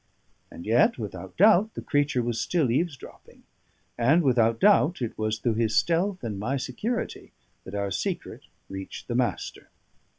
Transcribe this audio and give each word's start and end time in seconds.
And 0.49 0.65
yet 0.65 0.97
without 0.97 1.37
doubt 1.37 1.75
the 1.75 1.81
creature 1.83 2.23
was 2.23 2.41
still 2.41 2.71
eavesdropping; 2.71 3.43
and 3.99 4.23
without 4.23 4.59
doubt 4.59 4.99
it 4.99 5.15
was 5.15 5.37
through 5.37 5.53
his 5.53 5.75
stealth 5.75 6.23
and 6.23 6.39
my 6.39 6.57
security 6.57 7.33
that 7.65 7.75
our 7.75 7.91
secret 7.91 8.41
reached 8.67 9.07
the 9.07 9.13
Master. 9.13 9.69